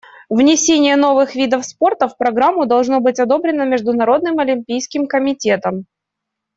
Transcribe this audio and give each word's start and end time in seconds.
Внесение 0.31 0.95
новых 0.95 1.35
видов 1.35 1.63
спорта 1.63 2.07
в 2.07 2.17
программу 2.17 2.65
должно 2.65 3.01
быть 3.01 3.19
одобрено 3.19 3.67
Международным 3.67 4.39
олимпийским 4.39 5.05
комитетом. 5.05 5.85